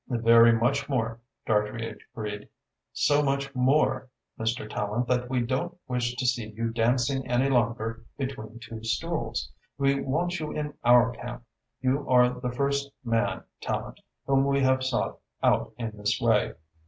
"Very 0.09 0.51
much 0.51 0.89
more," 0.89 1.19
Dartrey 1.45 1.87
agreed. 2.11 2.49
"So 2.91 3.21
much 3.21 3.53
more, 3.53 4.09
Mr. 4.39 4.67
Tallente, 4.67 5.05
that 5.09 5.29
we 5.29 5.41
don't 5.41 5.77
wish 5.87 6.15
to 6.15 6.25
see 6.25 6.47
you 6.47 6.71
dancing 6.71 7.27
any 7.27 7.51
longer 7.51 8.03
between 8.17 8.57
two 8.57 8.83
stools. 8.83 9.51
We 9.77 10.01
want 10.01 10.39
you 10.39 10.53
in 10.53 10.73
our 10.83 11.11
camp. 11.11 11.43
You 11.81 12.09
are 12.09 12.29
the 12.29 12.49
first 12.49 12.89
man, 13.03 13.43
Tallente, 13.61 13.99
whom 14.25 14.43
we 14.47 14.61
have 14.61 14.83
sought 14.83 15.19
out 15.43 15.71
in 15.77 15.95
this 15.95 16.19
way. 16.19 16.55